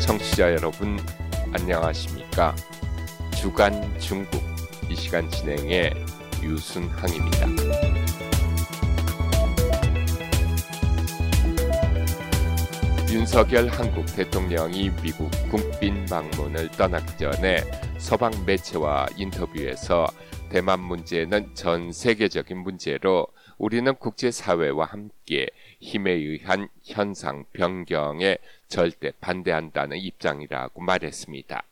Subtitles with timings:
[0.00, 0.98] 청취자 여러분
[1.52, 2.54] 안녕하십니까?
[3.36, 4.42] 주간 중국
[4.88, 5.92] 이 시간 진행의
[6.42, 7.46] 유순항입니다.
[13.10, 17.62] 윤석열 한국 대통령이 미국 국빈 방문을 떠나기 전에
[17.98, 20.06] 서방 매체와 인터뷰에서
[20.52, 25.48] 대만 문제는 전 세계적인 문제로 우리는 국제사회와 함께
[25.80, 28.36] 힘에 의한 현상 변경에
[28.68, 31.62] 절대 반대한다는 입장이라고 말했습니다.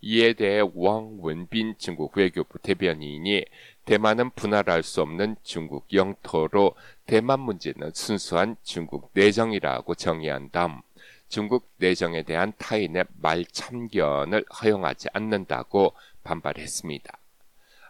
[0.00, 3.44] 이에 대해 왕원빈 중국 외교부 대변인이
[3.84, 6.74] 대만은 분할할 수 없는 중국 영토로
[7.06, 10.80] 대만 문제는 순수한 중국 내정이라고 정의한 다음
[11.28, 15.92] 중국 내정에 대한 타인의 말 참견을 허용하지 않는다고
[16.24, 17.16] 반발했습니다.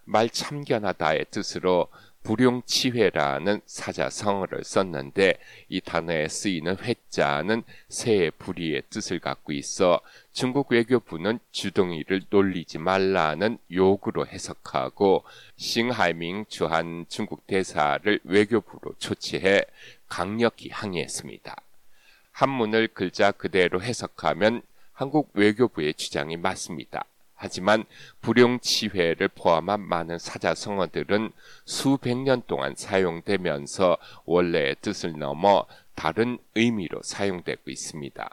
[0.08, 1.88] 말 참견하다의 뜻으로
[2.22, 5.34] 불용치회라는 사자성어를 썼는데
[5.68, 10.00] 이 단어에 쓰이는 회자는 새의 불의의 뜻을 갖고 있어
[10.32, 15.24] 중국 외교부는 주둥이를 놀리지 말라는 요구로 해석하고
[15.56, 19.62] 싱하이밍 주한 중국 대사를 외교부로 초치해
[20.08, 21.54] 강력히 항의했습니다.
[22.32, 24.62] 한문을 글자 그대로 해석하면
[24.92, 27.04] 한국 외교부의 주장이 맞습니다.
[27.38, 27.84] 하지만
[28.20, 31.30] 불용치회를 포함한 많은 사자성어들은
[31.64, 38.28] 수백 년 동안 사용되면서 원래의 뜻을 넘어 다른 의미로 사용되고 있습니다.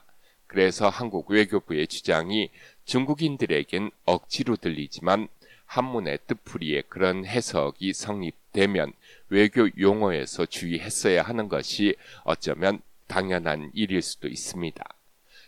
[0.48, 2.50] 그래서 한국 외교부의 주장이
[2.86, 5.28] 중국인들에겐 억지로 들리지만
[5.66, 8.92] 한문의 뜻풀이에 그런 해석이 성립되면
[9.30, 14.84] 외교 용어에서 주의했어야 하는 것이 어쩌면 당연한 일일 수도 있습니다.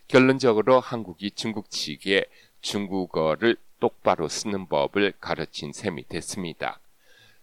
[0.07, 2.25] 결론적으로 한국이 중국 측에
[2.67, 6.79] 중국어를 똑바로 쓰는 법을 가르친 셈이 됐습니다.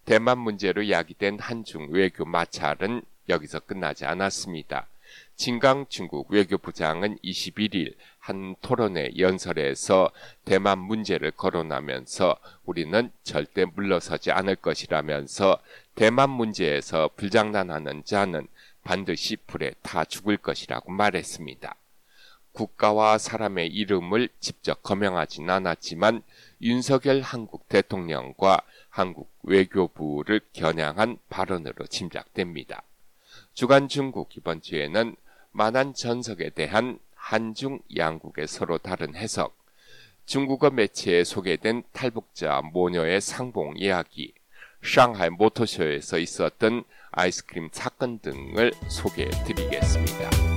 [0.04, 4.86] 대만 문제로 야기된 한중 외교 마찰은 여기서 끝나지 않았습니다.
[5.36, 10.10] 진강 중국 외교부장은 21일 한 토론회 연설에서
[10.44, 12.36] 대만 문제를 거론하면서
[12.66, 15.58] 우리는 절대 물러서지 않을 것이라면서
[15.94, 18.46] 대만 문제에서 불장난하는 자는
[18.82, 21.76] 반드시 불에 타 죽을 것이라고 말했습니다.
[22.54, 26.22] 국가와 사람의 이름을 직접 거명하진 않았지만
[26.62, 32.82] 윤석열 한국 대통령과 한국 외교부를 겨냥한 발언으로 짐작됩니다.
[33.52, 35.16] 주간 중국 이번 주에는
[35.50, 39.56] 만한 전석에 대한 한중 양국의 서로 다른 해석,
[40.26, 44.32] 중국어 매체에 소개된 탈북자 모녀의 상봉 이야기,
[44.82, 50.53] 상하이 모터쇼에서 있었던 아이스크림 사건 등을 소개해 드리겠습니다.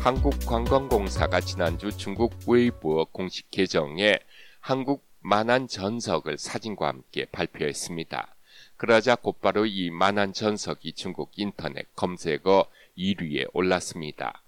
[0.00, 4.18] 한국관광공사가 지난주 중국 웨이보 공식 계정에
[4.60, 8.34] 한국 만한 전석을 사진과 함께 발표했습니다.
[8.76, 12.66] 그러자 곧바로 이 만한 전석이 중국 인터넷 검색어
[12.96, 14.42] 1위에 올랐습니다.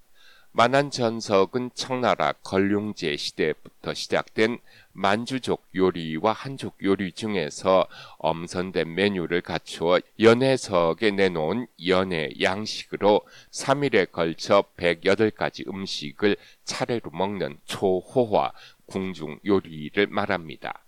[0.53, 4.59] 만한 전석은 청나라 걸룡제 시대부터 시작된
[4.93, 7.87] 만주족 요리와 한족 요리 중에서
[8.19, 13.21] 엄선된 메뉴를 갖추어 연회석에 내놓은 연회 양식으로
[13.53, 18.53] 3일에 걸쳐 108가지 음식을 차례로 먹는 초호화
[18.87, 20.82] 궁중 요리를 말합니다.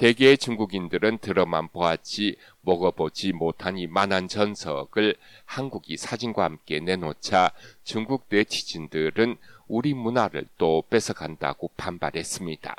[0.00, 7.52] 대개의 중국인들은 들어만 보았지 먹어보지 못한 이 만한 전석을 한국이 사진과 함께 내놓자
[7.84, 9.36] 중국 네티즌들은
[9.68, 12.76] 우리 문화를 또 뺏어간다고 반발했습니다.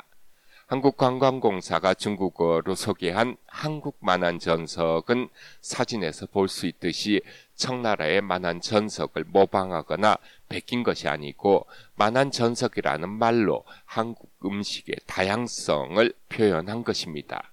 [0.72, 5.28] 한국관광공사가 중국어로 소개한 한국 만한 전석은
[5.60, 7.20] 사진에서 볼 수 있듯이
[7.56, 10.16] 청나라의 만한 전석을 모방하거나
[10.48, 17.52] 베낀 것이 아니고 만한 전석이라는 말로 한국 음식의 다양성을 표현한 것입니다.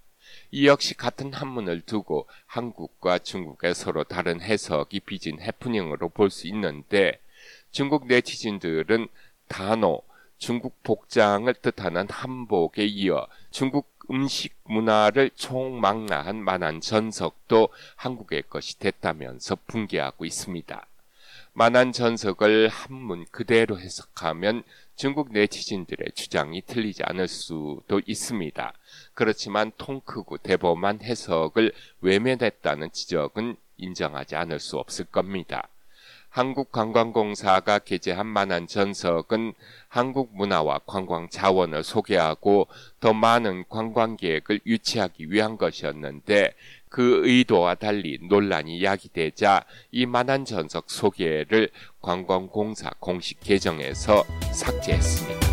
[0.52, 7.20] 이 역시 같은 한문을 두고 한국과 중국의 서로 다른 해석이 빚은 해프닝으로 볼 수 있는데
[7.72, 9.10] 중국 네티즌들은
[9.50, 10.00] 단어,
[10.40, 20.26] 중국 복장을 뜻하는 한복에 이어 중국 음식 문화를 총망라한 만한 전석도 한국의 것이 됐다면서 붕괴하고
[20.26, 20.88] 있습니다.
[21.54, 24.64] 만한 전석을 한문 그대로 해석하면
[24.96, 28.74] 중국 네티즌들의 주장이 틀리지 않을 수도 있습니다.
[29.14, 35.68] 그렇지만 통 크고 대범한 해석을 외면했다는 지적은 인정하지 않을 수 없을 겁니다.
[36.30, 39.54] 한국관광공사가 게재한 만한 전석은
[39.88, 42.68] 한국 문화와 관광 자원을 소개하고
[43.00, 46.54] 더 많은 관광객을 유치하기 위한 것이었는데
[46.90, 51.70] 그 의도와 달리 논란이 야기되자 이 만한 전석 소개를
[52.02, 55.49] 관광공사 공식 계정에서 삭제했습니다.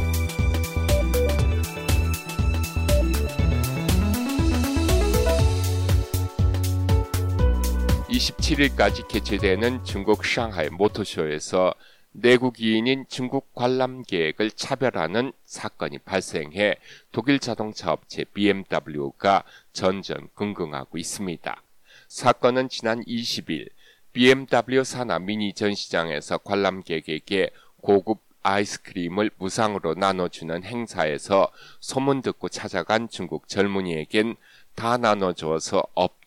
[8.09, 11.75] 27일까지 개최되는 중국 상하이 모터쇼에서
[12.13, 16.77] 내국인인 중국 관람 계획을 차별하는 사건이 발생해
[17.11, 19.43] 독일 자동차 업체 BMW가
[19.73, 21.63] 전전긍긍하고 있습니다.
[22.09, 23.69] 사건은 지난 20일
[24.13, 27.51] BMW 산하 미니 전시장에서 관람객에게
[27.83, 31.51] 고급 아이스크림을 무상으로 나눠주는 행사에서
[31.81, 34.37] 소문 듣고 찾아간 중국 젊은이에겐
[34.77, 35.83] 다 나눠줘서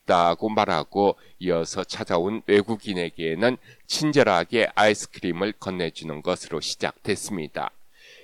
[0.09, 7.71] 없다고 말하고 이어서 찾아온 외국인에게는 친절하게 아이스크림을 건네주는 것으로 시작됐습니다.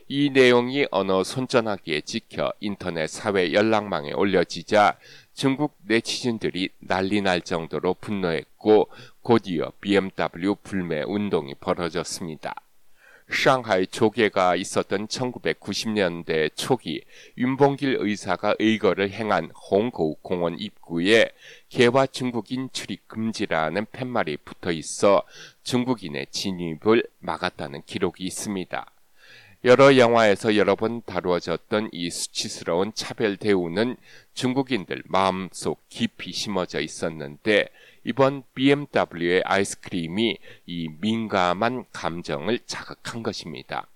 [0.08, 4.98] 이 내용이 언어 손전화기에 찍혀 인터넷 사회 연락망에 올려지자
[5.34, 8.90] 중국 네티즌들이 난리 날 정도로 분노했고
[9.22, 12.56] 곧이어 BMW 불매 운동이 벌어졌습니다.
[13.30, 17.04] 상하이 조계가 있었던 1990년대 초기
[17.38, 21.32] 윤봉길 의사가 의거를 행한 홍고 공원 입구에
[21.70, 25.24] 개와 중국인 출입 금지라는 팻말이 붙어 있어
[25.64, 28.95] 중국인의 진입을 막았다는 기록이 있습니다.
[29.66, 33.98] 여러 영화에서 여러 번 다루어졌던 이 수치스러운 차별 대우는
[34.36, 37.70] 중국인들 마음속 깊이 심어져 있었는데
[38.04, 43.88] 이번 BMW의 아이스크림이 이 민감한 감정을 자극한 것입니다.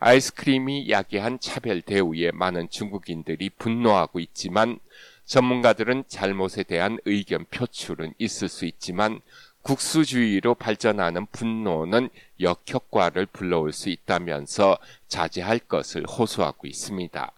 [0.00, 4.80] 아이스크림이 야기한 차별 대우에 많은 중국인들이 분노하고 있지만
[5.26, 9.20] 전문가들은 잘못에 대한 의견 표출은 있을 수 있지만
[9.63, 12.09] 국수주의로 발전하는 분노는
[12.39, 17.31] 역효과를 불러올 수 있다면서 자제할 것을 호소하고 있습니다.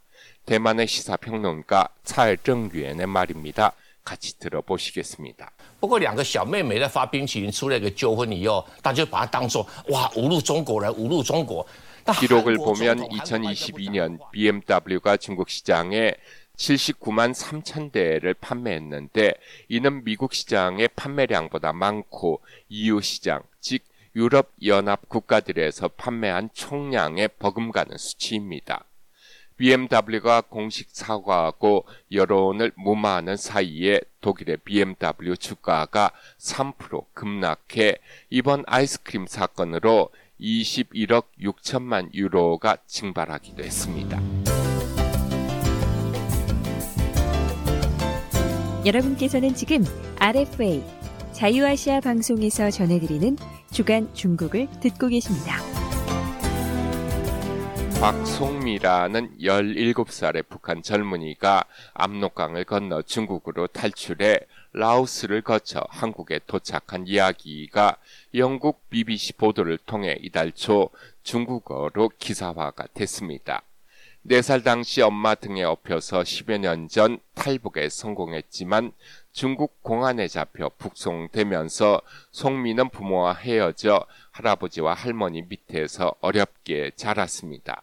[0.45, 3.73] 대만의 시사평론가蔡正元의 말입니다.
[4.03, 5.51] 같이 들어보시겠습니다.
[5.79, 11.65] 不过两个小妹妹的发冰淇淋出了一个纠纷以后，大家把它当做哇侮辱中国人，侮辱中国。
[12.19, 16.15] 기록을 보면 2022년 BMW가 중국 시장에
[16.56, 19.34] 79만 3천 대를 판매했는데
[19.68, 23.82] 이는 미국 시장의 판매량보다 많고 EU 시장, 즉
[24.14, 28.84] 유럽 연합 국가들에서 판매한 총량에 버금가는 수치입니다.
[29.58, 37.96] BMW가 공식 사과하고 여론을 무마하는 사이에 독일의 BMW 주가가 3% 급락해
[38.28, 40.10] 이번 아이스크림 사건으로
[40.40, 44.20] 21억 6천만 유로가 증발하기도 했습니다.
[48.86, 49.84] 여러분께서는 지금
[50.20, 50.80] RFA
[51.32, 53.36] 자유아시아 방송에서 전해드리는
[53.72, 55.56] 주간 중국을 듣고 계십니다.
[58.00, 64.38] 박송미라는 17살의 북한 젊은이가 압록강을 건너 중국으로 탈출해
[64.72, 67.96] 라오스를 거쳐 한국에 도착한 이야기가
[68.36, 70.90] 영국 BBC 보도를 통해 이달 초
[71.24, 73.62] 중국어로 기사화가 됐습니다.
[74.28, 78.92] 4살 당시 엄마 등에 업혀서 10여 년 전 탈북에 성공했지만
[79.30, 82.00] 중국 공안에 잡혀 북송되면서
[82.32, 87.82] 송미는 부모와 헤어져 할아버지와 할머니 밑에서 어렵게 자랐습니다.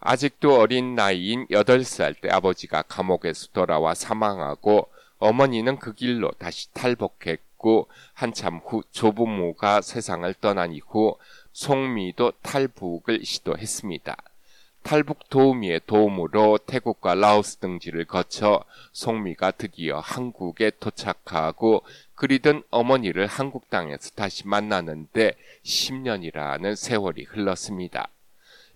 [0.00, 4.88] 아직도 어린 나이인 8살 때 아버지가 감옥에서 돌아와 사망하고
[5.18, 11.16] 어머니는 그 길로 다시 탈북했고 한참 후 조부모가 세상을 떠난 이후
[11.52, 14.16] 송미도 탈북을 시도했습니다.
[14.82, 21.84] 탈북 도우미의 도움으로 태국과 라오스 등지를 거쳐 송미가 드디어 한국에 도착하고
[22.14, 25.34] 그리던 어머니를 한국 땅에서 다시 만나는데
[25.64, 28.08] 10년이라는 세월이 흘렀습니다.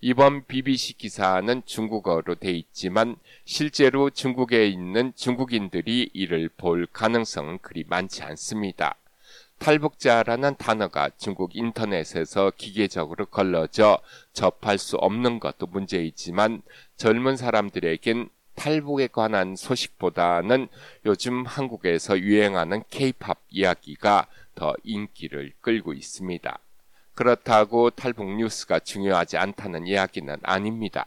[0.01, 8.23] 이번 BBC 기사는 중국어로 돼 있지만 실제로 중국에 있는 중국인들이 이를 볼 가능성은 그리 많지
[8.23, 8.97] 않습니다.
[9.65, 13.99] 탈북자라는 단어가 중국 인터넷에서 기계적으로 걸러져
[14.35, 16.61] 접할 수 없는 것도 문제이지만
[16.99, 20.69] 젊은 사람들에겐 탈북에 관한 소식보다는
[21.07, 26.59] 요즘 한국에서 유행하는 케이팝 이야기가 더 인기를 끌고 있습니다.
[27.15, 31.07] 그렇다고 탈북 뉴스가 중요하지 않다는 이야기는 아닙니다.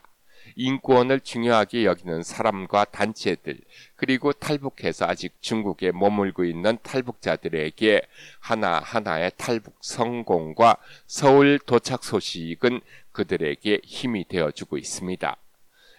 [0.60, 3.60] 인권을 중요하게 여기는 사람과 단체들,
[3.96, 8.02] 그리고 탈북해서 아직 중국에 머물고 있는 탈북자들에게
[8.40, 15.38] 하나하나의 탈북 성공과 서울 도착 소식은 그들에게 힘이 되어주고 있습니다.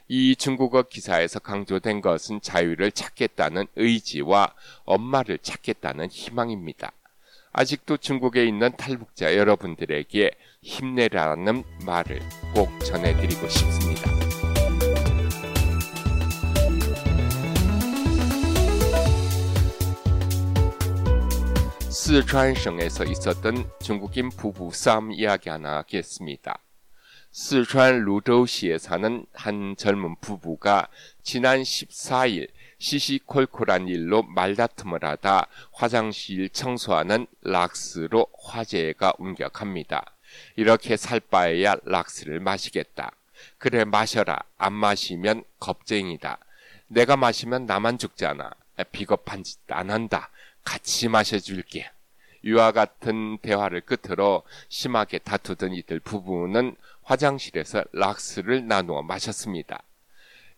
[0.09, 6.91] 이 중국어 기사에서 강조된 것은 자유를 찾겠다는 의지와 엄마를 찾겠다는 희망입니다.
[7.53, 10.31] 아직도 중국에 있는 탈북자 여러분들에게
[10.63, 12.21] 힘내라는 말을
[12.55, 14.28] 꼭 전해드리고 싶습니다.
[22.09, 26.59] 스촨성에서 있었던 중국인 부부 싸움 이야기 하나 하겠습니다.
[27.33, 30.89] 스촨 루도시에 사는 한 젊은 부부가
[31.23, 32.49] 지난 14일
[32.79, 40.11] 시시콜콜한 일로 말다툼을 하다 화장실 청소하는 락스로 화재가 옮겨갑니다.
[40.57, 43.13] 이렇게 살 바에야 락스를 마시겠다.
[43.59, 44.39] 그래 마셔라.
[44.57, 46.39] 안 마시면 겁쟁이다.
[46.87, 48.51] 내가 마시면 나만 죽잖아.
[48.93, 50.31] 비겁한 짓 안 한다.
[50.65, 51.91] 같이 마셔줄게.
[52.43, 59.83] 이와 같은 대화를 끝으로 심하게 다투던 이들 부부는 화장실에서 락스를 나누어 마셨습니다.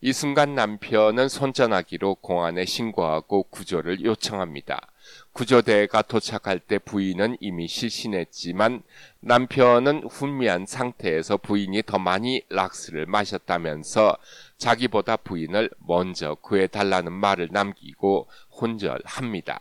[0.02, 4.80] 이 순간 남편은 손전화기로 공안에 신고하고 구조를 요청합니다.
[5.32, 8.82] 구조대가 도착할 때 부인은 이미 실신했지만
[9.20, 14.16] 남편은 훈미한 상태에서 부인이 더 많이 락스를 마셨다면서
[14.56, 18.26] 자기보다 부인을 먼저 구해달라는 말을 남기고
[18.58, 19.58] 혼절합니다.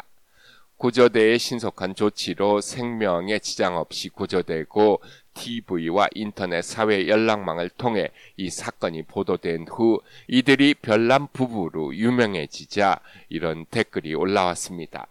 [0.80, 5.02] 구조대의 신속한 조치로 생명에 지장 없이 구조되고
[5.34, 14.14] TV와 인터넷 사회 연락망을 통해 이 사건이 보도된 후 이들이 별난 부부로 유명해지자 이런 댓글이
[14.14, 15.08] 올라왔습니다.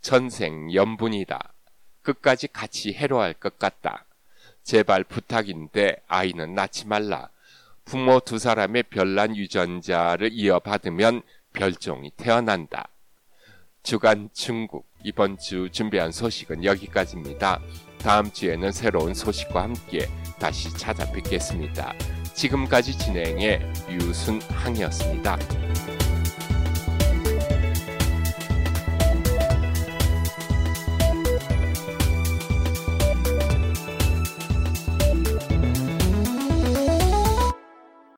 [0.00, 1.52] 천생연분이다.
[2.00, 4.06] 끝까지 같이 해로할 것 같다.
[4.62, 7.28] 제발 부탁인데 아이는 낳지 말라.
[7.84, 11.20] 부모 두 사람의 별난 유전자를 이어받으면
[11.52, 12.88] 별종이 태어난다.
[13.82, 17.60] 주간 중국 이번 주 준비한 소식은 여기까지입니다.
[17.98, 20.08] 다음 주에는 새로운 소식과 함께
[20.38, 21.92] 다시 찾아뵙겠습니다.
[22.34, 23.60] 지금까지 진행해
[23.90, 25.38] 유순항이었습니다.